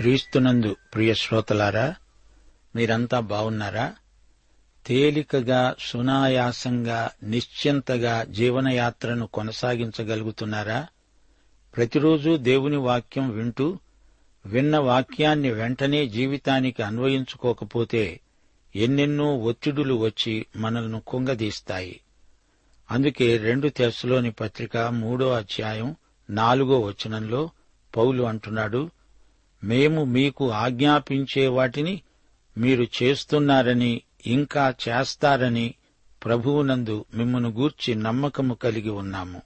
[0.00, 1.94] క్రీస్తునందు ప్రియ శ్రోతలారా
[2.76, 3.94] మీరంతా బావున్నారా?
[4.86, 10.86] తేలికగా సునాయాసంగా నిశ్చింతగా జీవనయాత్రను కొనసాగించగలుగుతున్నారా?
[11.76, 13.78] ప్రతిరోజు దేవుని వాక్యం వింటూ
[14.46, 18.20] విన్న వాక్యాన్ని వెంటనే జీవితానికి అన్వయించుకోకపోతే
[18.76, 22.00] ఎన్నెన్నో ఒత్తిడులు వచ్చి మనల్ని కుంగదీస్తాయి.
[22.90, 25.96] అందుకే రెండు తెస్సులోని పత్రిక మూడో అధ్యాయం
[26.30, 27.50] నాలుగో వచనంలో
[27.96, 28.90] పౌలు అంటున్నాడు
[29.64, 32.02] మేము మీకు ఆజ్ఞాపించే వాటిని
[32.58, 35.74] మీరు చేస్తున్నారని ఇంకా చేస్తారని
[36.24, 39.42] ప్రభువునందు మిమ్మను గూర్చి నమ్మకము కలిగి ఉన్నాము.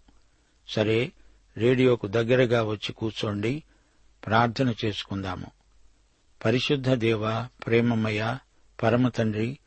[0.68, 1.12] సరే
[1.56, 3.62] రేడియోకు దగ్గరగా వచ్చి కూర్చోండి
[4.26, 5.46] ప్రార్థన చేసుకుందాము.
[6.44, 8.36] పరిశుద్ధ దేవ ప్రేమమయ
[8.82, 9.58] పరమతండ్రి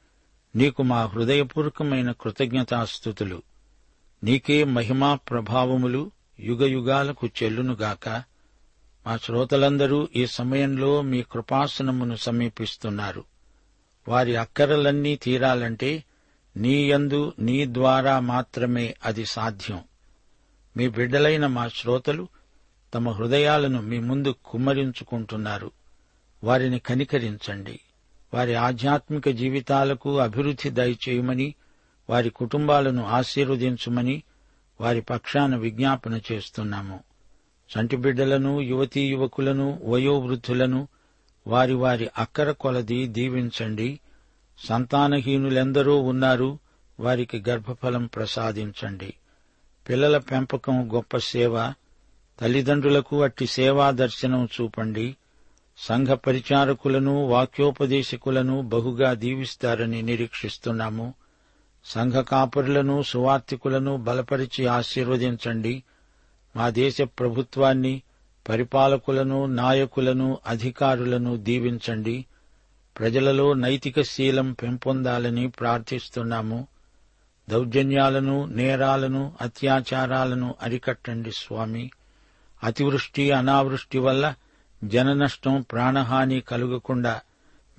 [0.55, 3.41] నీకు మా హృదయపూర్వకమైన కృతజ్ఞతాస్థుతులు
[4.23, 8.23] నీకే మహిమా ప్రభావములు యుగయుగాలకు చెల్లునుగాక.
[9.07, 13.23] మా శ్రోతలందరూ ఈ సమయంలో మీ కృపాసనమును సమీపిస్తున్నారు.
[14.07, 16.03] వారి అక్కరలన్నీ తీరాలంటే
[16.57, 19.79] నీ యందు నీ ద్వారా మాత్రమే అది సాధ్యం.
[20.77, 22.27] మీ బిడ్డలైన మా శ్రోతలు
[22.93, 25.71] తమ హృదయాలను మీ ముందు కుమ్మరించుకుంటున్నారు.
[26.43, 27.79] వారిని కనికరించండి.
[28.33, 31.55] వారి ఆధ్యాత్మిక జీవితాలకు అభివృద్ధి దయచేయమని
[32.09, 34.23] వారి కుటుంబాలను ఆశీర్వదించమని
[34.81, 37.06] వారి పక్షాన విజ్ఞాపన చేస్తున్నాము.
[37.67, 40.87] చంటి బిడ్డలను యువతీ యువకులను వయోవృద్ధులను
[41.47, 43.99] వారి వారి అక్కర కొలది దీవించండి.
[44.67, 46.59] సంతానహీనులెందరో ఉన్నారు
[46.99, 49.13] వారికి గర్భఫలం ప్రసాదించండి.
[49.89, 51.73] పిల్లల పెంపకం గొప్ప సేవ.
[52.41, 55.15] తల్లిదండ్రులకు అట్టి సేవా దర్శనం చూపండి.
[55.77, 61.13] సంఘ పరిచారకులను వాక్యోపదేశకులను బహుగా దీవిస్తారని నిరీక్షిస్తున్నాము.
[61.85, 65.83] సంఘ కాపురులను సువార్థికులను బలపరిచి ఆశీర్వదించండి.
[66.55, 68.01] మా దేశ ప్రభుత్వాన్ని
[68.49, 72.25] పరిపాలకులను నాయకులను అధికారులను దీవించండి.
[72.99, 76.67] ప్రజలలో నైతిక శీలం పెంపొందాలని ప్రార్థిస్తున్నాము.
[77.49, 81.91] దౌర్జన్యాలను నేరాలను అత్యాచారాలను అరికట్టండి స్వామి.
[82.63, 84.33] అతివృష్టి అనావృష్టి వల్ల
[84.83, 87.21] జననష్టం ప్రాణహాని కలుగకుండా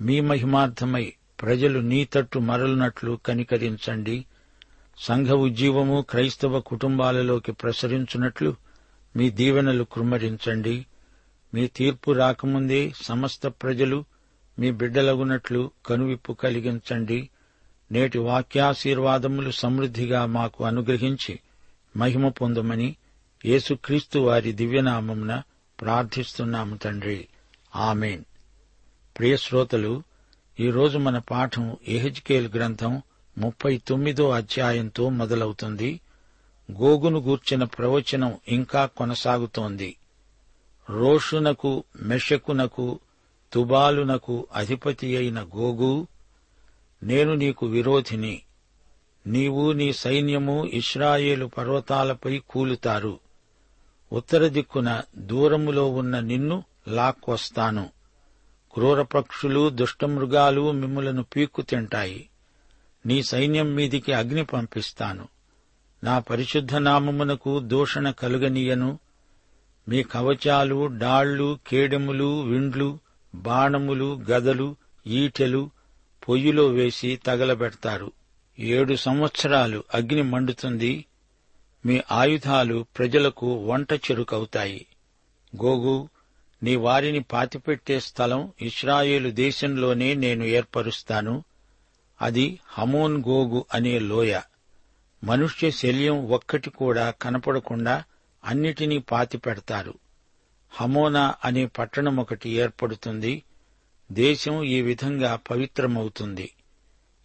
[0.01, 4.25] మీ మహిమార్థమై ప్రజలు నీ తట్టు మరలునట్లు కనికరించండి.
[4.99, 8.55] సంఘ ఉజ్జీవము క్రైస్తవ కుటుంబాలలోకి ప్రసరించున్నట్లు
[9.15, 10.85] మీ దీవెనలు కృమ్మరించండి.
[11.53, 14.05] మీ తీర్పు రాకముందే సమస్త ప్రజలు
[14.59, 17.29] మీ బిడ్డలగునట్లు కనువిప్పు కలిగించండి.
[17.91, 21.39] నేటి వాక్యాశీర్వాదములు సమృద్ధిగా మాకు అనుగ్రహించి
[21.97, 22.95] మహిమ పొందమని
[23.45, 25.41] యేసుక్రీస్తు వారి దివ్యనామమున
[25.81, 27.27] ప్రార్థిస్తున్నాము తండ్రి.
[27.75, 28.23] ఆమెన్.
[29.17, 30.03] ప్రియశ్రోతలు
[30.59, 33.01] ఈరోజు మన పాఠం ఎహెచ్కేల్ గ్రంథం
[33.39, 35.99] ముప్పై తొమ్మిదో అధ్యాయంతో మొదలవుతుంది.
[36.71, 39.95] గోగును గూర్చిన ప్రవచనం ఇంకా కొనసాగుతోంది.
[40.89, 42.99] రోషునకు మెషకునకు
[43.53, 46.07] తుబాలునకు అధిపతి అయిన గోగు
[47.03, 48.41] నేను నీకు విరోధిని.
[49.27, 53.19] నీవు నీ సైన్యము ఇస్రాయేలు పర్వతాలపై కూలుతారు.
[54.13, 57.89] ఉత్తర దిక్కున దూరములో ఉన్న నిన్ను లాక్కొస్తాను.
[58.73, 62.29] క్రూరపక్షులు దుష్టమృగాలు మిమ్మలను పీక్కు తింటాయి
[63.05, 65.27] నీ సైన్యం మీదికి అగ్ని పంపిస్తాను.
[66.03, 68.99] నా పరిశుద్ధ నామమునకు దూషణ కలుగనీయను.
[69.89, 72.99] మీ కవచాలు డాళ్ళు కేడెములు విండ్లు
[73.35, 74.75] బాణములు గదలు
[75.07, 75.69] ఈటెలు
[76.29, 78.11] పొయ్యిలో వేసి తగలబెడతారు.
[78.59, 81.05] ఏడు సంవత్సరాలు అగ్ని మండుతుంది.
[81.85, 84.85] మీ ఆయుధాలు ప్రజలకు వంట చెరుకవుతాయి.
[85.63, 86.09] గోగు
[86.63, 91.43] నీ వారిని పాతిపెట్టే స్థలం ఇస్రాయేలు దేశంలోనే నేను ఏర్పరుస్తాను.
[92.21, 94.39] అది హమోన్ గోగు అనే లోయ.
[95.23, 98.03] మనుష్య శల్యం ఒక్కటి కూడా కనపడకుండా
[98.43, 99.93] అన్నిటినీ పాతిపెడతారు
[100.71, 103.43] హమోనా అనే పట్టణం ఒకటి ఏర్పడుతుంది.
[104.11, 106.51] దేశం ఈ విధంగా పవిత్రమవుతుంది.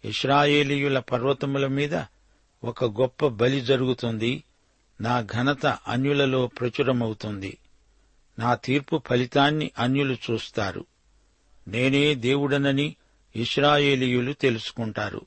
[0.05, 1.95] ఇస్రాయేలీయుల పర్వతముల మీద
[2.63, 4.43] ఒక గొప్ప బలి జరుగుతుంది.
[5.01, 7.57] నా ఘనత అన్యులలో ప్రచురమవుతుంది.
[8.39, 10.85] నా తీర్పు ఫలితాన్ని అన్యులు చూస్తారు.
[11.67, 12.95] నేనే దేవుడనని
[13.35, 15.25] ఇస్రాయేలీయులు తెలుసుకుంటారు.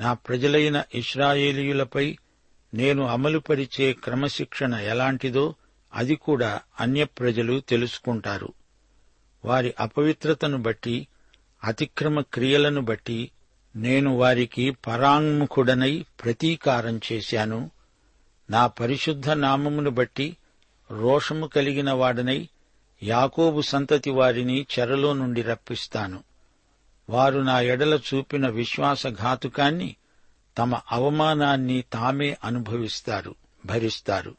[0.00, 2.18] నా ప్రజలైన ఇస్రాయేలీయులపై
[2.74, 5.54] నేను అమలుపరిచే క్రమశిక్షణ ఎలాంటిదో
[5.94, 8.52] అది కూడా అన్య ప్రజలు తెలుసుకుంటారు.
[9.44, 11.08] వారి అపవిత్రతను బట్టి
[11.64, 13.30] అతిక్రమ క్రియలను బట్టి
[13.76, 17.70] నేను వారికి పరాంగ్ముఖుడనై ప్రతీకారం చేశాను.
[18.50, 20.36] నా పరిశుద్ధ నామమును బట్టి
[20.90, 22.48] రోషము కలిగిన వాడనై
[23.02, 26.22] యాకోబు సంతతి వారిని చెరలో నుండి రప్పిస్తాను.
[27.08, 29.96] వారు నా ఎడల చూపిన విశ్వాసఘాతుకాన్ని
[30.58, 33.34] తమ అవమానాన్ని తామే అనుభవిస్తారు
[33.66, 34.34] భరిస్తారు.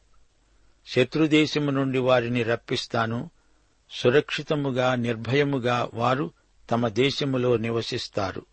[0.87, 3.29] శత్రుదేశము నుండి వారిని రప్పిస్తాను.
[3.91, 6.31] సురక్షితముగా నిర్భయముగా వారు
[6.71, 8.45] తమ దేశములో నివసిస్తారు.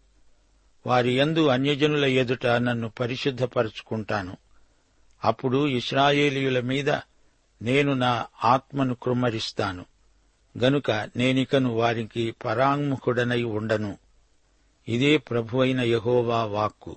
[0.86, 4.36] వారి యందు అన్యజనుల ఎదుట నన్ను పరిశుద్ధపరుచుకుంటాను.
[5.24, 6.90] అప్పుడు ఇస్రాయేలీయుల మీద
[7.62, 9.84] నేను నా ఆత్మను కృమ్మరిస్తాను
[10.58, 13.98] గనుక నేనికను వారికి పరాంగుఖుడనై ఉండను.
[14.88, 16.96] ఇదే ప్రభువైన యహోవా వాక్కు.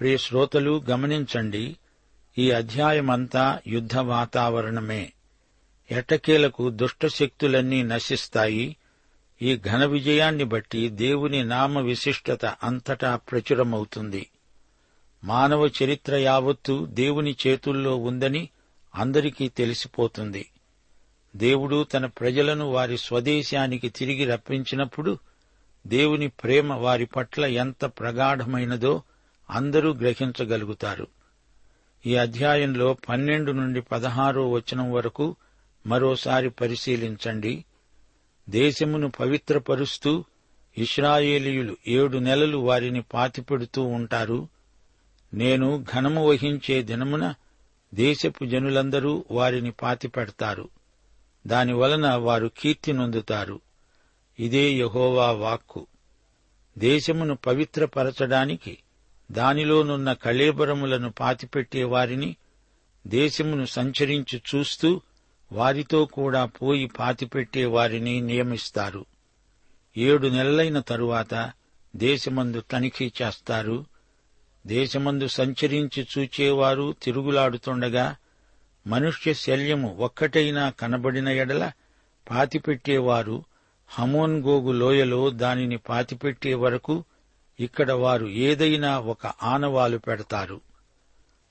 [0.00, 1.76] ప్రియ శ్రోతలు గమనించండి
[2.38, 5.12] ఈ అధ్యాయమంతా యుద్ధ వాతావరణమే.
[5.90, 8.76] ఎట్టకేలకు దుష్టశక్తులన్నీ నశిస్తాయి.
[9.42, 14.26] ఈ ఘన విజయాన్ని బట్టి దేవుని నామ విశిష్టత అంతటా ప్రచురమవుతుంది.
[15.24, 18.48] మానవ చరిత్ర యావత్తు దేవుని చేతుల్లో ఉందని
[18.94, 20.50] అందరికీ తెలిసిపోతుంది.
[21.36, 25.18] దేవుడు తన ప్రజలను వారి స్వదేశానికి తిరిగి రప్పించినప్పుడు
[25.86, 29.02] దేవుని ప్రేమ వారి పట్ల ఎంత ప్రగాఢమైనదో
[29.50, 31.06] అందరూ గ్రహించగలుగుతారు.
[32.06, 35.36] ఈ అధ్యాయంలో పన్నెండు నుండి పదహారో వచనం వరకు
[35.86, 37.64] మరోసారి పరిశీలించండి.
[38.50, 40.24] దేశమును పవిత్రపరుస్తూ
[40.78, 44.48] ఇస్రాయేలీయులు ఏడు నెలలు వారిని పాతిపెడుతూ ఉంటారు.
[45.34, 47.34] నేను ఘనము వహించే దినమున
[47.94, 50.68] దేశపు జనులందరూ వారిని పాతిపెడతారు.
[51.46, 53.60] దానివలన వారు కీర్తి నొందుతారు.
[54.38, 55.86] ఇదే యహోవా వాక్కు.
[56.78, 58.78] దేశమును పవిత్రపరచడానికి
[59.32, 62.36] దానిలోనున్న కళేబరములను పాతిపెట్టే వారిని
[63.06, 65.00] దేశమును సంచరించి చూస్తూ
[65.52, 69.06] వారితో కూడా పోయి పాతిపెట్టే వారిని నియమిస్తారు.
[69.96, 71.52] ఏడు నెలలైన తరువాత
[71.96, 73.86] దేశమందు తనిఖీ చేస్తారు.
[74.66, 78.16] దేశమందు సంచరించి చూచేవారు తిరుగులాడుతుండగా
[78.86, 81.72] మనుష్య శల్యము ఒక్కటైనా కనబడిన ఎడల
[82.30, 83.44] పాతిపెట్టేవారు
[83.94, 87.04] హమోన్ గోగు లోయలో దానిని పాతిపెట్టే వరకు
[87.60, 90.60] ఇక్కడ వారు ఏదైనా ఒక ఆనవాలు పెడతారు.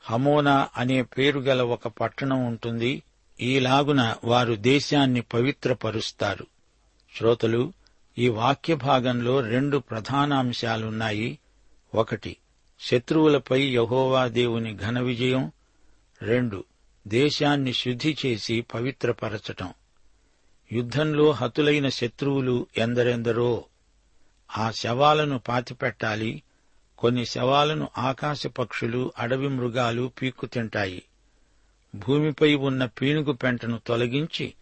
[0.01, 3.03] హమోనా అనే పేరు గల ఒక పట్టణం ఉంటుంది.
[3.41, 6.45] ఈలాగున వారు దేశాన్ని పవిత్రపరుస్తారు.
[7.15, 7.73] శ్రోతలు
[8.17, 11.39] ఈ వాక్య భాగంలో రెండు ప్రధానాంశాలున్నాయి.
[11.95, 12.37] ఒకటి
[12.79, 15.51] శత్రువులపై యహోవా దేవుని ఘన విజయం.
[16.21, 16.63] రెండు
[17.07, 19.73] దేశాన్ని శుద్ధి చేసి పవిత్రపరచటం.
[20.71, 23.63] యుద్ధంలో హతులైన శత్రువులు ఎందరెందరో
[24.57, 26.43] ఆ శవాలను పాతిపెట్టాలి
[26.97, 31.03] కొన్ని శవాలను ఆకాశ పక్షులు అడవి మృగాలు పీక్కు తింటాయి.
[31.95, 34.53] భూమిపై ఉన్న పీనుగు పెంటను తొలగించి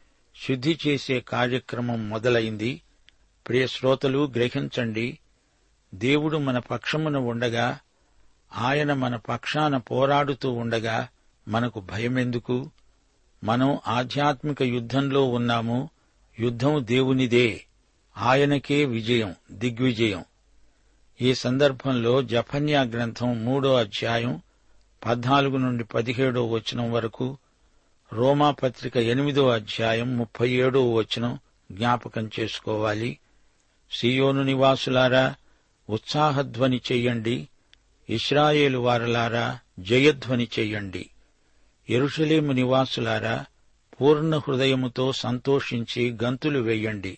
[0.47, 2.81] శుద్ధి చేసే కార్యక్రమం మొదలైంది.
[3.47, 5.19] ప్రియ శ్రోతలు గ్రహించండి
[5.95, 7.79] దేవుడు మన పక్షమున ఉండగా
[8.57, 11.07] ఆయన మన పక్షాన పోరాడుతూ ఉండగా
[11.47, 12.71] మనకు భయమెందుకు?
[13.43, 15.89] మనం ఆధ్యాత్మిక యుద్ధంలో ఉన్నాము.
[16.39, 17.65] యుద్ధం దేవునిదే.
[18.17, 20.25] ఆయనకే విజయం దిగ్విజయం.
[21.21, 24.41] ఈ సందర్భంలో జఫన్యా గ్రంథం మూడో అధ్యాయం
[25.05, 27.37] పద్నాలుగు నుండి పదిహేడో వచనం వరకు
[28.13, 31.39] రోమాపత్రిక ఎనిమిదో అధ్యాయం ముప్పై ఏడో వచనం
[31.71, 33.19] జ్ఞాపకం చేసుకోవాలి.
[33.91, 35.35] సియోను నివాసులారా
[35.89, 37.47] ఉత్సాహధ్వని చెయ్యండి
[38.09, 41.09] ఇస్రాయేలు వారలారా జయధ్వని చెయ్యండి
[41.91, 43.45] ఎరుషలేము నివాసులారా
[44.01, 47.17] పూర్ణ హృదయముతో సంతోషించి గంతులు వేయండి.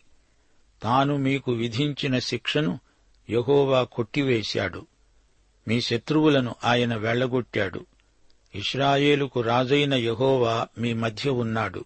[0.84, 2.80] తాను మీకు విధించిన శిక్షను
[3.30, 4.86] యహోవా కొట్టివేశాడు.
[5.68, 7.86] మీ శత్రువులను ఆయన వెళ్ళగొట్టాడు
[8.56, 11.86] ఇస్రాయేలుకు రాజైన యహోవా మీ మధ్య ఉన్నాడు.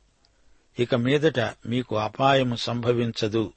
[0.79, 3.53] ఇక మీదట మీకు అపాయము సంభవించదు.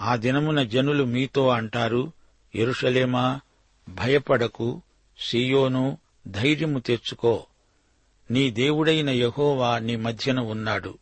[0.00, 2.12] ఆ దినమున జనులు మీతో అంటారు
[2.54, 3.40] ఎరుషలేమా
[3.88, 4.82] భయపడకు
[5.18, 7.46] సీయోను ధైర్యము తెచ్చుకో.
[8.30, 10.98] నీ దేవుడైన యహోవా నీ మధ్యన ఉన్నాడు.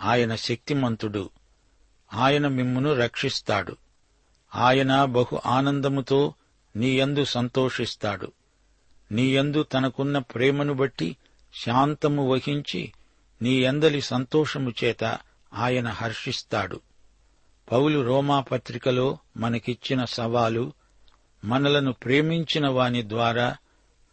[0.00, 1.30] ఆయన శక్తిమంతుడు.
[2.14, 3.76] ఆయన మిమ్మును రక్షిస్తాడు.
[4.54, 6.34] ఆయన బహు ఆనందముతో
[6.76, 8.32] నీయందు సంతోషిస్తాడు.
[9.12, 11.16] నీయందు తనకున్న ప్రేమను బట్టి
[11.64, 12.92] శాంతము వహించి
[13.42, 15.18] నీ అందలి సంతోషము చేత
[15.54, 16.80] ఆయన హర్షిస్తాడు.
[17.72, 20.72] పౌలు రోమా పత్రికలో మనకిచ్చిన సవాలు
[21.44, 23.56] మనలను ప్రేమించిన వాని ద్వారా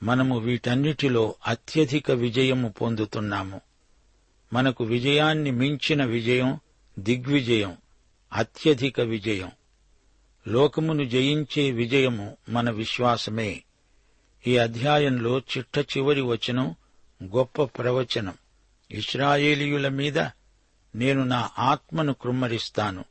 [0.03, 3.61] మనము వీటన్నిటిలో అత్యధిక విజయము పొందుతున్నాము.
[4.53, 6.59] మనకు విజయాన్ని మించిన విజయం
[6.99, 7.77] దిగ్విజయం
[8.33, 9.51] అత్యధిక విజయం.
[10.47, 13.63] లోకమును జయించే విజయము మన విశ్వాసమే.
[14.47, 16.75] ఈ అధ్యాయంలో చిట్ట చివరి వచనం
[17.23, 18.33] గొప్ప ప్రవచనం.
[18.91, 20.19] ఇస్రాయేలీయుల మీద
[20.95, 23.05] నేను నా ఆత్మను కృమ్మరిస్తాను.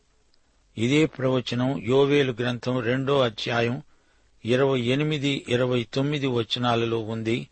[0.79, 3.83] ఇదే ప్రవచనం యోవేలు గ్రంథం రెండో అధ్యాయం
[4.45, 7.49] ఇరవై ఎనిమిది ఇరవై తొమ్మిది వచనాలలో ఉంది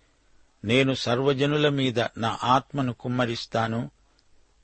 [0.65, 3.91] నేను సర్వజనుల మీద నా ఆత్మను కుమ్మరిస్తాను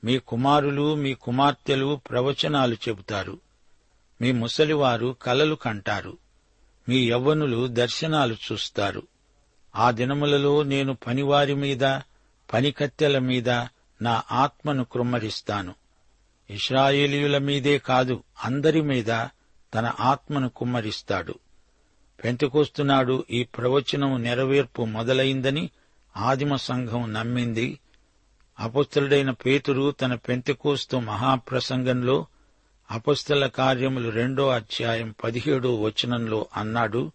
[0.05, 3.39] మీ కుమారులు మీ కుమార్తెలు ప్రవచనాలు చెబుతారు.
[4.21, 6.19] మీ ముసలివారు కలలు కంటారు
[6.89, 9.03] మీ యవ్వనులు దర్శనాలు చూస్తారు.
[9.77, 12.01] ఆ దినములలో నేను పనివారి మీద
[12.55, 13.51] పనికత్తెల మీద
[14.03, 15.75] నా ఆత్మను కుమ్మరిస్తాను.
[16.51, 19.07] ఇస్రాయేలీయుల మీదే కాదు అందరి మీద
[19.75, 21.35] తన ఆత్మను కుమ్మరిస్తాడు.
[22.25, 25.71] పెంతకొస్తున్నాడు ఈ ప్రవచనం నెరవేర్పు మొదలైందని
[26.17, 27.79] ఆదిమ సంఘం నమ్మింది.
[28.61, 32.27] అపస్తుడైన పేతురు తన పెంతకోస్తు మహాప్రసంగంలో
[32.91, 37.13] అపస్తుల కార్యములు రెండో అధ్యాయం పదిహేడో వచనంలో అన్నాడు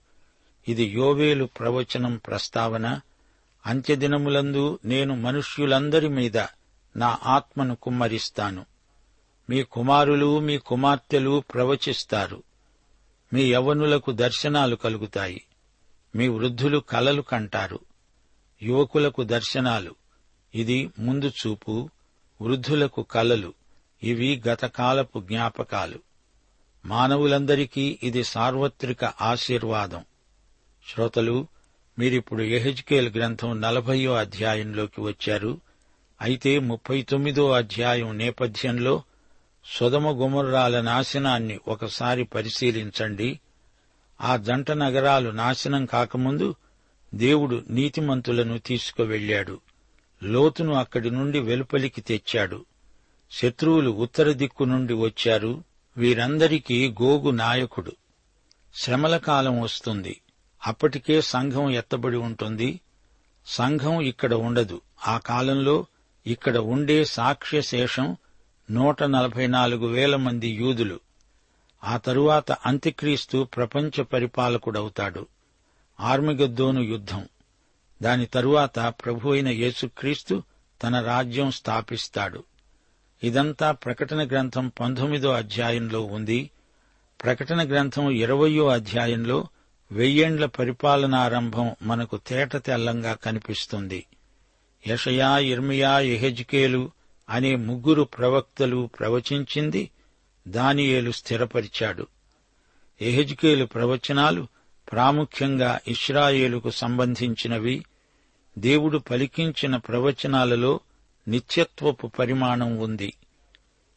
[0.67, 3.00] ఇది యోవేలు ప్రవచనం ప్రస్తావన
[3.65, 6.38] అంత్యదినములందు నేను మనుష్యులందరి మీద
[6.96, 8.65] నా ఆత్మను కుమ్మరిస్తాను.
[9.50, 12.43] మీ కుమారులు మీ కుమార్తెలు ప్రవచిస్తారు.
[13.33, 15.43] మీ యవనులకు దర్శనాలు కలుగుతాయి.
[16.15, 17.79] మీ వృద్ధులు కలలు కంటారు.
[18.63, 19.95] యువకులకు దర్శనాలు.
[20.55, 21.89] ఇది ముందు చూపు
[22.41, 23.53] వృద్ధులకు కలలు.
[24.03, 26.00] ఇవి గతకాలపు జ్ఞాపకాలు.
[26.85, 30.05] మానవులందరికీ ఇది సార్వత్రిక ఆశీర్వాదం.
[30.93, 31.47] శ్రోతలు
[32.00, 35.61] మీరిప్పుడు ఎహెజ్కేల్ గ్రంథం నలభయో అధ్యాయంలోకి వచ్చారు.
[36.21, 39.03] అయితే ముప్పై తొమ్మిదో అధ్యాయం నేపథ్యంలో
[39.65, 43.39] సుధమ గుమర్రాల నాశనాన్ని ఒకసారి పరిశీలించండి.
[44.21, 46.55] ఆ జంట నగరాలు నాశనం కాకముందు
[47.13, 49.59] దేవుడు నీతిమంతులను తీసుకువెళ్ళాడు
[50.23, 52.65] లోతును అక్కడి నుండి వెలుపలికి తెచ్చాడు.
[53.31, 55.63] శత్రువులు ఉత్తర దిక్కు నుండి వచ్చారు.
[55.97, 57.91] వీరందరికీ గోగు నాయకుడు.
[58.75, 60.21] శ్రమల కాలం వస్తుంది.
[60.67, 62.79] అప్పటికే సంఘం ఎత్తబడి ఉంటుంది.
[63.45, 64.81] సంఘం ఇక్కడ ఉండదు.
[65.07, 65.85] ఆ కాలంలో
[66.27, 68.17] ఇక్కడ ఉండే సాక్ష్యశేషం
[68.71, 70.99] నూట నలభై నాలుగు వేల మంది యూదులు.
[71.83, 75.27] ఆ తరువాత అంత్యక్రీస్తు ప్రపంచ పరిపాలకుడవుతాడు.
[75.99, 77.25] ఆర్మిగద్దోను యుద్ధం.
[78.01, 80.43] దాని తరువాత ప్రభు అయిన యేసుక్రీస్తు
[80.83, 82.43] తన రాజ్యం స్థాపిస్తాడు.
[83.23, 86.49] ఇదంతా ప్రకటన గ్రంథం పంతొమ్మిదో అధ్యాయంలో ఉంది.
[87.23, 89.47] ప్రకటన గ్రంథం ఇరవయో అధ్యాయంలో
[89.91, 94.05] వెయ్యేండ్ల పరిపాలనారంభం మనకు తేట తెల్లంగా కనిపిస్తుంది.
[94.87, 96.91] యషయా ఇర్మియా ఎహెజ్కేలు
[97.31, 99.89] అనే ముగ్గురు ప్రవక్తలు ప్రవచించింది
[100.47, 102.07] దానియేలు స్థిరపరిచాడు.
[103.01, 104.47] ఎహెజ్కేలు ప్రవచనాలు
[104.91, 107.85] ప్రాముఖ్యంగా ఇస్రాయేలుకు సంబంధించినవి.
[108.57, 110.79] దేవుడు పలికించిన ప్రవచనాలలో
[111.27, 113.13] నిత్యత్వపు పరిమాణం ఉంది.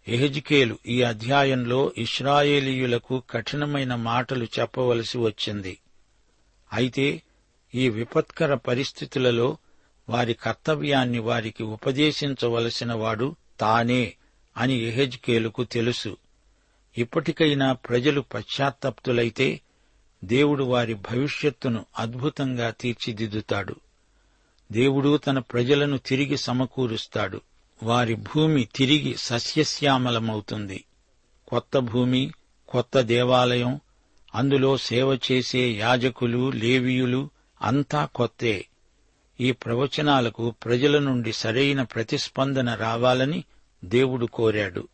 [0.08, 5.78] ఎహెజ్కేలు ఈ అధ్యాయంలో ఇస్రాయేలీయులకు కఠినమైన మాటలు చెప్పవలసి వచ్చింది.
[6.72, 7.22] అయితే
[7.74, 9.56] ఈ విపత్కర పరిస్థితులలో
[10.08, 14.14] వారి కర్తవ్యాన్ని వారికి ఉపదేశించవలసిన వాడు తానే
[14.56, 16.16] అని ఎహెజ్కేలుకు తెలుసు.
[16.98, 19.60] ఇప్పటికైనా ప్రజలు పశ్చాత్తప్తులైతే
[20.24, 23.76] దేవుడు వారి భవిష్యత్తును అద్భుతంగా తీర్చిదిద్దుతాడు.
[24.72, 27.40] దేవుడు తన ప్రజలను తిరిగి సమకూరుస్తాడు.
[27.82, 30.84] వారి భూమి తిరిగి సస్యశ్యామలమవుతుంది.
[31.48, 32.32] కొత్త భూమి
[32.68, 33.80] కొత్త దేవాలయం
[34.34, 37.30] అందులో సేవ చేసే యాజకులు లేవీయులు
[37.62, 38.66] అంతా కొత్తే.
[39.40, 43.44] ఈ ప్రవచనాలకు ప్రజల నుండి సరైన ప్రతిస్పందన రావాలని
[43.84, 44.88] దేవుడు కోరాడు.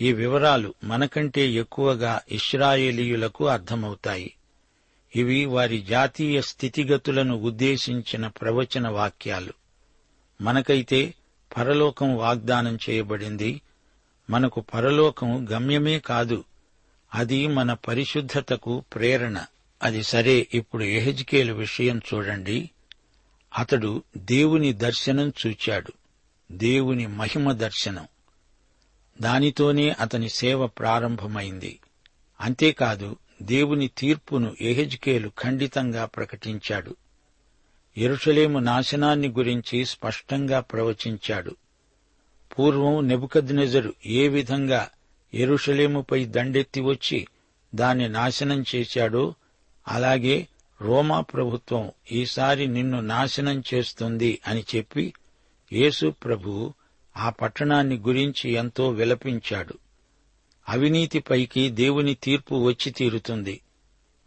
[0.00, 4.34] ఈ వివరాలు మనకంటే ఎక్కువగా ఇస్రాయేలీయులకు అర్థమవుతాయి.
[5.16, 9.52] ఇవి వారి జాతీయ స్థితిగతులను ఉద్దేశించిన ప్రవచన వాక్యాలు.
[10.40, 11.14] మనకైతే
[11.56, 13.60] పరలోకం వాగ్దానం చేయబడింది.
[14.30, 16.44] మనకు పరలోకం గమ్యమే కాదు.
[17.14, 19.44] అది మన పరిశుద్ధతకు ప్రేరణ.
[19.82, 20.46] అది సరే.
[20.54, 22.70] ఇప్పుడు ఎహెజ్కేలు విషయం చూడండి.
[23.56, 25.92] అతడు దేవుని దర్శనం చూచాడు.
[26.52, 28.06] దేవుని మహిమ దర్శనం.
[29.20, 31.80] దానితోనే అతని సేవ ప్రారంభమైంది.
[32.40, 36.96] అంతేకాదు దేవుని తీర్పును ఎహెజ్కేలు ఖండితంగా ప్రకటించాడు.
[37.98, 41.56] ఎరుషలేము నాశనాన్ని గురించి స్పష్టంగా ప్రవచించాడు.
[42.58, 44.88] పూర్వం నెబుకద్నెజరు ఏ విధంగా
[45.34, 47.26] ఎరుషలేముపై దండెత్తి వచ్చి
[47.74, 49.34] దాన్ని నాశనం చేశాడో
[49.88, 50.48] అలాగే
[50.82, 55.14] రోమా ప్రభుత్వం ఈసారి నిన్ను నాశనం చేస్తుంది అని చెప్పి
[55.72, 56.74] యేసు ప్రభు
[57.16, 59.74] ఆ పట్టణాన్ని గురించి ఎంతో విలపించాడు.
[60.68, 63.60] అవినీతిపైకి దేవుని తీర్పు వచ్చి తీరుతుంది.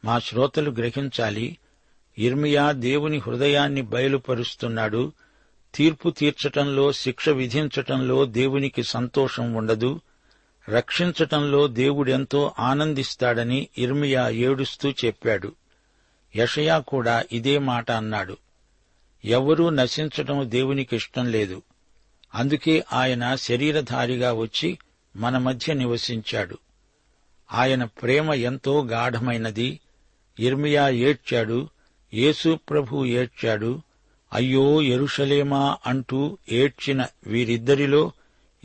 [0.05, 1.57] మా శ్రోతలు గ్రహించాలి
[2.17, 5.11] ఇర్మియా దేవుని హృదయాన్ని బయలుపరుస్తున్నాడు.
[5.75, 10.01] తీర్పు తీర్చటంలో శిక్ష విధించటంలో దేవునికి సంతోషం ఉండదు.
[10.69, 15.55] రక్షించటంలో దేవుడెంతో ఆనందిస్తాడని ఇర్మియా ఏడుస్తూ చెప్పాడు.
[16.35, 18.37] యషయా కూడా ఇదే మాట అన్నాడు.
[19.25, 21.61] ఎవరూ నశించటం దేవునికి ఇష్టం లేదు.
[22.35, 24.77] అందుకే ఆయన శరీరధారిగా వచ్చి
[25.15, 26.57] మన మధ్య నివసించాడు.
[27.53, 29.79] ఆయన ప్రేమ ఎంతో గాఢమైనది.
[30.39, 31.69] ఇర్మియా ఏడ్చాడు
[32.13, 33.81] యేసు ప్రభు ఏడ్చాడు
[34.33, 38.11] అయ్యో ఎరుషలేమా అంటూ ఏడ్చిన వీరిద్దరిలో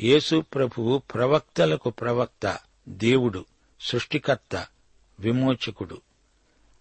[0.00, 3.44] యేసు ప్రభువు ప్రవక్తలకు ప్రవక్త దేవుడు
[3.80, 4.66] సృష్టికర్త
[5.20, 6.00] విమోచకుడు.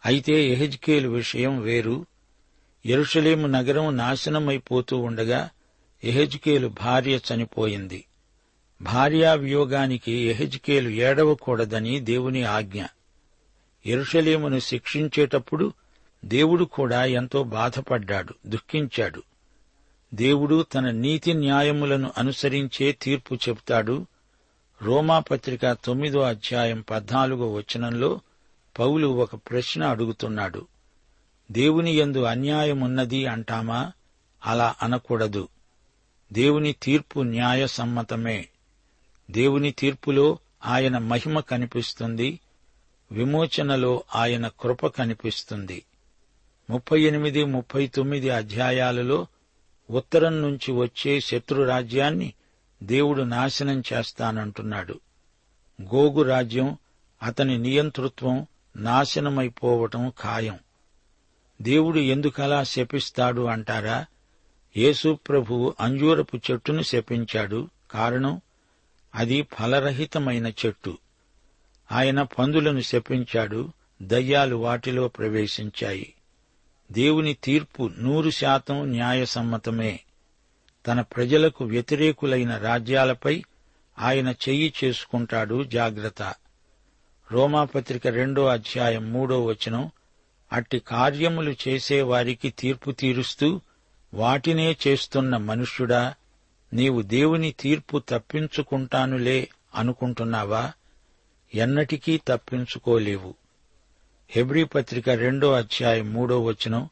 [0.05, 2.05] అయితే ఎహెజ్కేలు విషయం వేరు.
[2.85, 5.49] ఎరుషలేము నగరం నాశనమైపోతూ ఉండగా
[6.03, 8.05] ఎహెజ్కేలు భార్య చనిపోయింది.
[8.81, 12.83] భార్యా వియోగానికి ఎహెజ్కేలు ఏడవకూడదని దేవుని ఆజ్ఞ.
[13.85, 15.73] ఎరుషలేమును శిక్షించేటప్పుడు
[16.25, 19.23] దేవుడు కూడా ఎంతో బాధపడ్డాడు దుఃఖించాడు.
[20.13, 24.05] దేవుడు తన నీతి న్యాయములను అనుసరించే తీర్పు చెబుతాడు.
[24.81, 28.19] రోమాపత్రిక తొమ్మిదో అధ్యాయం పద్నాలుగో వచనంలో
[28.79, 30.67] పౌలు ఒక ప్రశ్న అడుగుతున్నాడు.
[31.51, 33.91] దేవుని యందు అన్యాయమున్నది అంటామా?
[34.45, 35.47] అలా అనకూడదు.
[36.33, 38.47] దేవుని తీర్పు న్యాయసమ్మతమే.
[39.31, 42.39] దేవుని తీర్పులో ఆయన మహిమ కనిపిస్తుంది.
[43.11, 45.85] విమోచనలో ఆయన కృప కనిపిస్తుంది.
[46.69, 49.27] ముప్పై ఎనిమిది ముప్పై తొమ్మిది అధ్యాయాలలో
[49.89, 52.33] ఉత్తరం నుంచి వచ్చే శత్రురాజ్యాన్ని
[52.83, 54.99] దేవుడు నాశనం చేస్తానంటున్నాడు.
[55.81, 56.77] గోగు రాజ్యం
[57.23, 60.59] అతని నియంతృత్వం నాశనమైపోవటం ఖాయం.
[61.61, 64.05] దేవుడు ఎందుకలా శపిస్తాడు అంటారా?
[64.77, 65.19] యేసు
[65.79, 67.69] అంజూరపు చెట్టును శపించాడు.
[67.91, 68.41] కారణం
[69.15, 70.97] అది ఫలరహితమైన చెట్టు.
[71.91, 76.13] ఆయన పందులను శపించాడు దయ్యాలు వాటిలో ప్రవేశించాయి.
[76.91, 79.99] దేవుని తీర్పు నూరు శాతం న్యాయసమ్మతమే.
[80.87, 83.43] తన ప్రజలకు వ్యతిరేకులైన రాజ్యాలపై
[83.99, 86.35] ఆయన చెయ్యి చేసుకుంటాడు జాగ్రత్త.
[87.33, 89.91] రోమాపత్రిక రెండో అధ్యాయం మూడో వచనం
[90.53, 93.61] అట్టి కార్యములు చేసేవారికి తీర్పు తీరుస్తూ
[94.13, 96.13] వాటినే చేస్తున్న మనుష్యుడా
[96.73, 100.71] నీవు దేవుని తీర్పు తప్పించుకుంటానులే అనుకుంటున్నావా?
[101.55, 103.33] ఎన్నటికీ తప్పించుకోలేవు.
[104.29, 106.89] హెబ్రీ పత్రిక రెండో అధ్యాయం మూడో వచనం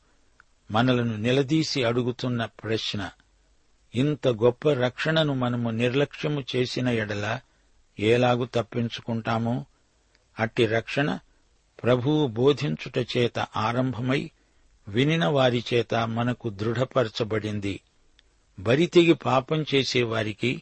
[0.72, 3.10] మనలను నిలదీసి అడుగుతున్న ప్రశ్న
[3.96, 7.40] ఇంత గొప్ప రక్షణను మనము నిర్లక్ష్యము చేసిన ఎడల
[8.00, 9.66] ఏలాగు తప్పించుకుంటామో?
[10.40, 11.20] అట్టి రక్షణ
[11.84, 14.32] ప్రభువు బోధించుట చేత ఆరంభమై
[14.88, 17.82] వినిన వారి చేత మనకు దృఢపరచబడింది.
[18.60, 20.62] బరితెగి పాపం చేసేవారికి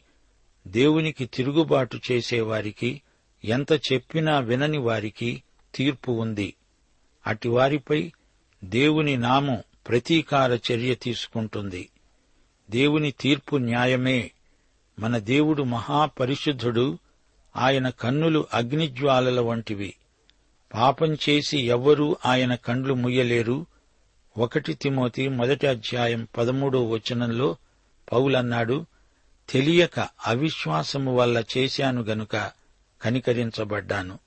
[0.66, 3.02] దేవునికి తిరుగుబాటు చేసేవారికి
[3.44, 5.42] ఎంత చెప్పినా వినని వారికి
[5.74, 6.54] తీర్పు ఉంది.
[7.26, 8.12] అటివారిపై
[8.64, 11.88] దేవుని నామం ప్రతీకార చర్య తీసుకుంటుంది.
[12.70, 14.30] దేవుని తీర్పు న్యాయమే.
[14.98, 16.98] మన దేవుడు మహాపరిశుద్ధుడు
[17.60, 19.94] ఆయన కన్నులు అగ్నిజ్వాలల వంటివి.
[20.74, 23.66] పాపం చేసి ఎవ్వరూ ఆయన కండ్లు ముయ్యలేరు.
[24.38, 27.56] ఒకటి తిమోతి మొదటి అధ్యాయం పదమూడో వచనంలో
[28.12, 28.86] పౌలన్నాడు
[29.50, 32.50] తెలియక అవిశ్వాసము వల్ల చేశాను గనుక
[33.02, 34.18] కనికరించబడ్డాను.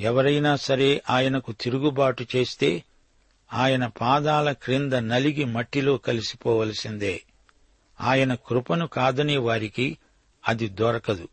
[0.00, 2.84] ఎవరైనా సరే ఆయనకు తిరుగుబాటు చేస్తే
[3.52, 7.22] ఆయన పాదాల క్రింద నలిగి మట్టిలో కలిసిపోవలసిందే.
[8.00, 9.98] ఆయన కృపను కాదనే వారికి
[10.48, 11.28] అది దొరకదు.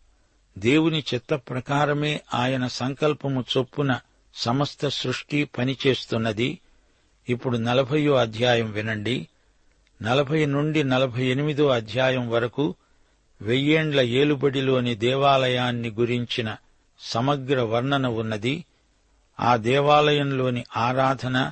[0.57, 3.99] దేవుని చిత్త ప్రకారమే ఆయన సంకల్పము చొప్పున
[4.35, 6.59] సమస్త సృష్టి పనిచేస్తున్నది.
[7.29, 9.27] ఇప్పుడు నలభయో అధ్యాయం వినండి.
[10.01, 12.75] నలభై నుండి నలభై ఎనిమిదో అధ్యాయం వరకు
[13.41, 16.55] వెయ్యేండ్ల ఏలుబడిలోని దేవాలయాన్ని గురించిన
[16.99, 18.65] సమగ్ర వర్ణన ఉన్నది.
[19.39, 21.51] ఆ దేవాలయంలోని ఆరాధన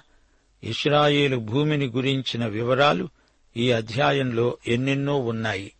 [0.63, 3.09] ఇస్రాయేలు భూమిని గురించిన వివరాలు
[3.57, 5.71] ఈ అధ్యాయంలో ఎన్నెన్నో ఉన్నాయి.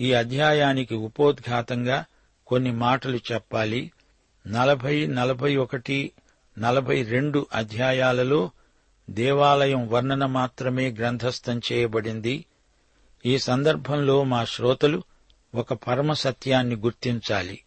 [0.00, 2.04] ఈ అధ్యాయానికి ఉపోద్ఘాతంగా
[2.46, 3.92] కొన్ని మాటలు చెప్పాలి.
[4.46, 6.12] నలభై నలభై ఒకటి
[6.58, 8.50] నలభై రెండు అధ్యాయాలలో
[9.10, 12.44] దేవాలయం వర్ణన మాత్రమే గ్రంథస్థం చేయబడింది.
[13.26, 15.02] ఈ సందర్భంలో మా శ్రోతలు
[15.54, 17.64] ఒక పరమ సత్యాన్ని గుర్తించాలి.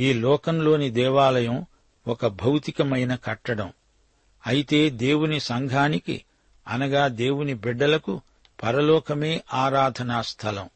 [0.00, 1.66] ఈ లోకంలోని దేవాలయం
[2.06, 3.72] ఒక భౌతికమైన కట్టడం.
[4.46, 6.24] అయితే దేవుని సంఘానికి
[6.68, 8.20] అనగా దేవుని బిడ్డలకు
[8.62, 10.70] పరలోకమే ఆరాధనా స్థలం.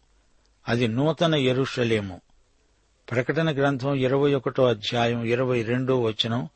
[0.69, 2.21] అది నూతన ఎరుషలేము.
[3.11, 6.49] ప్రకటన గ్రంథం ఇరవై ఒకటో అధ్యాయం ఇరవై రెండో వచనం.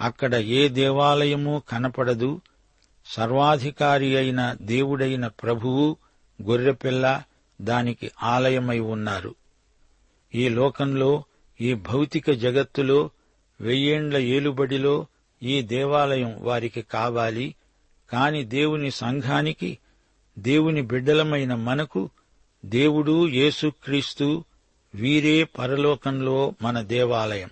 [0.00, 2.40] అక్కడ ఏ దేవాలయము కనపడదు.
[3.06, 5.96] సర్వాధికారి అయిన దేవుడైన ప్రభువు
[6.42, 7.22] గొర్రెపిల్ల
[7.60, 9.34] దానికి ఆలయమై ఉన్నారు.
[10.34, 11.24] ఈ లోకంలో
[11.60, 13.10] ఈ భౌతిక జగత్తులో
[13.60, 15.06] వెయ్యేండ్ల ఏలుబడిలో
[15.42, 17.54] ఈ దేవాలయం వారికి కావాలి.
[18.12, 19.78] కాని దేవుని సంఘానికి
[20.38, 22.10] దేవుని బిడ్డలమైన మనకు
[22.64, 24.44] దేవుడు యేసుక్రీస్తు
[24.96, 27.50] వీరే పరలోకంలో మన దేవాలయం.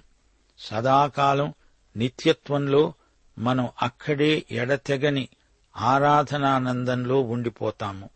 [0.58, 1.54] సదాకాలం
[1.96, 2.92] నిత్యత్వంలో
[3.38, 5.28] మనం అక్కడే ఎడతెగని
[5.76, 8.10] ఆరాధనానందంలో ఉండిపోతాము.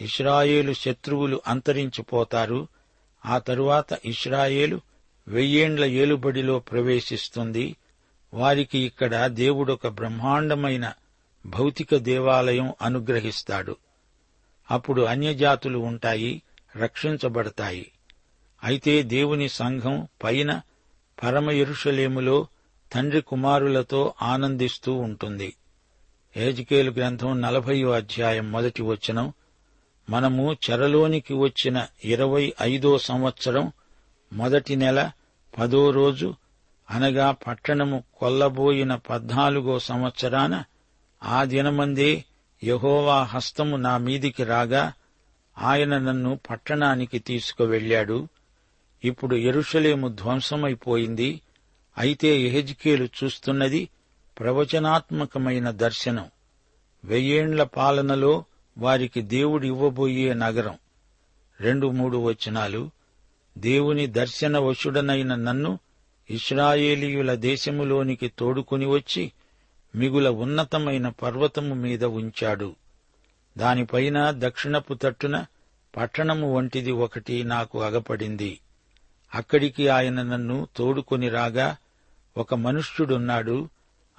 [0.00, 2.68] ఇస్రాయేలు శత్రువులు అంతరించిపోతారు.
[3.26, 4.80] ఆ తరువాత ఇస్రాయేలు
[5.28, 7.76] వెయ్యేండ్ల ఏలుబడిలో ప్రవేశిస్తుంది.
[8.34, 10.92] వారికి ఇక్కడ దేవుడొక బ్రహ్మాండమైన
[11.46, 13.76] భౌతిక దేవాలయం అనుగ్రహిస్తాడు.
[14.70, 16.42] అప్పుడు అన్యజాతులు ఉంటాయి
[16.76, 17.92] రక్షించబడతాయి.
[18.64, 20.60] అయితే దేవుని సంఘం పైన
[21.22, 22.46] పరమయరుషలేములో
[22.92, 25.56] తండ్రి కుమారులతో ఆనందిస్తూ ఉంటుంది.
[26.36, 29.32] ఏజికేలు గ్రంథం నలభయో అధ్యాయం మొదటి వచనం
[30.10, 33.72] మనము చెరలోనికి వచ్చిన ఇరవై ఐదో సంవత్సరం
[34.32, 35.10] మొదటి నెల
[35.58, 36.34] పదో రోజు
[36.90, 40.64] అనగా పట్టణము కొల్లబోయిన పద్నాలుగో సంవత్సరాన
[41.22, 42.24] ఆ దినమందే
[42.64, 44.92] యహోవా హస్తము నా మీదికి రాగా
[45.58, 48.28] ఆయన నన్ను పట్టణానికి తీసుకువెళ్ళాడు.
[49.04, 51.40] ఇప్పుడు ఎరుషలేము ధ్వంసమైపోయింది.
[51.98, 53.88] అయితే ఎహెజ్కేలు చూస్తున్నది
[54.38, 56.30] ప్రవచనాత్మకమైన దర్శనం.
[57.04, 58.44] వెయ్యేండ్ల పాలనలో
[58.78, 60.78] వారికి దేవుడు ఇవ్వబోయే నగరం.
[61.60, 62.90] రెండు మూడు వచనాలు.
[63.58, 65.78] దేవుని దర్శన వశుడనైన నన్ను
[66.30, 69.32] ఇస్రాయేలీయుల దేశములోనికి తోడుకొని వచ్చి
[69.94, 72.76] మిగుల ఉన్నతమైన పర్వతము మీద ఉంచాడు.
[73.58, 75.46] దానిపైన దక్షిణపు తట్టున
[75.96, 78.60] పట్టణము వంటిది ఒకటి నాకు అగపడింది.
[79.34, 81.76] అక్కడికి ఆయన నన్ను తోడుకొని రాగా
[82.36, 83.68] ఒక మనుష్యుడున్నాడు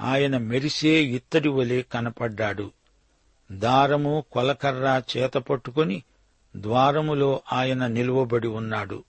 [0.01, 2.71] ఆయన మెరిసే ఇత్తడి వలె కనపడ్డాడు.
[3.51, 6.03] దారము కొలకర్ర చేత పట్టుకుని
[6.55, 9.03] ద్వారములో ఆయన నిలువబడి ఉన్నాడు.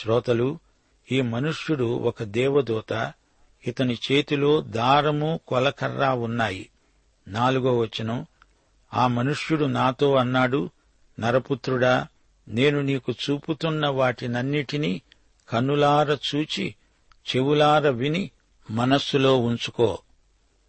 [0.00, 0.58] శ్రోతలు
[1.12, 3.12] ఈ మనుష్యుడు ఒక దేవదూత
[3.66, 6.68] ఇతని చేతిలో దారము కొలకర్ర ఉన్నాయి.
[7.28, 8.26] నాలుగో వచనం
[8.94, 10.70] ఆ మనుష్యుడు నాతో అన్నాడు
[11.20, 12.06] నరపుత్రుడా
[12.48, 15.02] నేను నీకు చూపుతున్న వాటినన్నిటినీ
[15.50, 16.74] కన్నులార చూచి
[17.36, 18.30] చెవులార విని
[18.70, 19.98] మనస్సులో ఉంచుకో.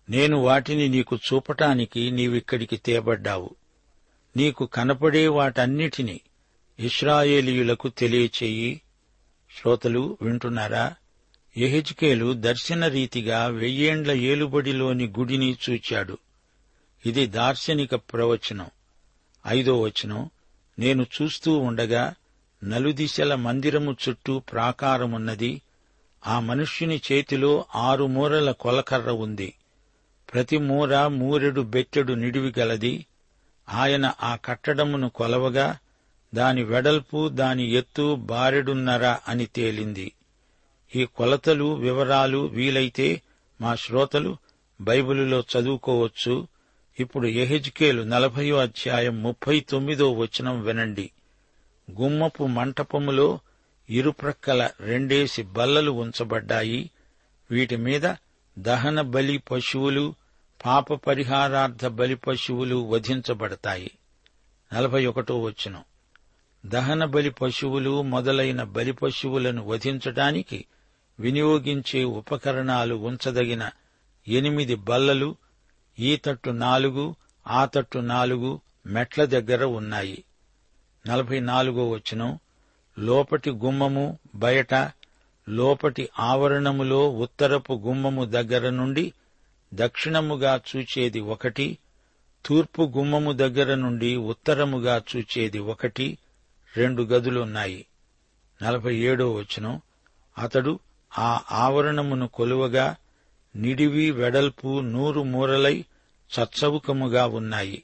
[0.10, 3.50] నేను వాటిని నీకు చూపటానికి నీవిక్కడికి తేబడ్డావు.
[4.38, 6.20] నీకు కనపడే వాటన్నిటిని
[6.80, 8.82] ఇస్రాయేలీయులకు తెలియచేయి.
[9.62, 10.96] శ్రోతలు వింటున్నారా?
[11.58, 16.17] ఎహెజ్కేలు దర్శన రీతిగా వెయ్యేండ్ల ఏలుబడిలోని గుడిని చూచాడు.
[17.06, 18.70] ఇది దార్శనిక ప్రవచనం.
[19.48, 20.30] ఐదో వచనం.
[20.80, 22.13] నేను చూస్తూ ఉండగా
[22.63, 25.62] నలుదిశల మందిరము చుట్టూ ప్రాకారమున్నది.
[26.28, 29.54] ఆ మనుష్యుని చేతిలో ఆరు మూరల కొలకర్ర ఉంది.
[30.34, 33.06] ప్రతి మూర మూరెడు బెట్టెడు నిడివి గలది.
[33.69, 35.78] ఆయన ఆ కట్టడమును కొలవగా
[36.34, 40.12] దాని వెడల్పు దాని ఎత్తు బారెడున్నర అని తేలింది.
[40.95, 43.21] ఈ కొలతలు వివరాలు వీలైతే
[43.62, 44.38] మా శ్రోతలు
[44.82, 46.47] బైబిలులో చదువుకోవచ్చు.
[47.00, 51.10] ఇప్పుడు ఎహెజ్కేలు నలభయో అధ్యాయం ముప్పై తొమ్మిదో వచనం వినండి.
[51.99, 53.39] గుమ్మపు మంటపములో
[53.89, 56.89] ఇరుప్రక్కల రెండేసి బల్లలు ఉంచబడ్డాయి.
[57.51, 58.15] వీటి మీద
[58.60, 60.15] దహన బలి పశువులు
[60.65, 63.91] పాప పరిహారార్థ బలి పశువులు వధించబడతాయి.
[64.73, 65.84] నలభై ఒకటో వచ్చును
[66.65, 70.65] దహన బలి పశువులు మొదలైన బలి పశువులను వధించటానికి
[71.19, 73.69] వినియోగించే ఉపకరణాలు ఉంచదగిన
[74.27, 75.36] ఎనిమిది బల్లలు
[75.99, 77.15] ఈ తట్టు నాలుగు
[77.47, 80.23] ఆ తట్టు నాలుగు మెట్ల దగ్గర ఉన్నాయి.
[81.07, 82.39] నలభై నాలుగో వచనం
[82.99, 84.73] లోపటి గుమ్మము బయట
[85.49, 89.13] లోపటి ఆవరణములో ఉత్తరపు గుమ్మము దగ్గర నుండి
[89.73, 91.77] దక్షిణముగా చూచేది ఒకటి
[92.45, 96.17] తూర్పు గుమ్మము దగ్గర నుండి ఉత్తరముగా చూచేది ఒకటి
[96.77, 97.85] రెండు గదులున్నాయి.
[98.61, 99.81] నలభై ఏడో వచనం
[100.37, 100.79] అతడు
[101.17, 102.95] ఆ ఆవరణమును కొలువగా
[103.55, 105.85] నిడివి వెడల్పు నూరు మూరలై
[106.39, 107.83] చచ్చవుకముగా ఉన్నాయి.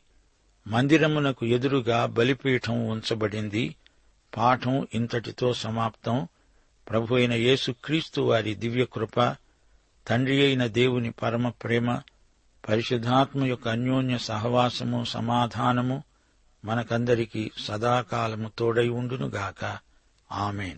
[0.68, 3.76] మందిరమునకు ఎదురుగా బలిపీఠం ఉంచబడింది.
[4.38, 6.28] పాఠం ఇంతటితో సమాప్తం.
[6.90, 9.36] ప్రభు అయిన యేసుక్రీస్తు వారి దివ్యకృప
[10.08, 12.00] తండ్రి అయిన దేవుని పరమ ప్రేమ
[12.70, 16.04] పరిశుద్ధాత్మ యొక్క అన్యోన్య సహవాసము సమాధానము
[16.66, 19.78] మనకందరికీ సదాకాలము తోడై ఉండునుగాక.
[20.32, 20.78] ఆమెన్.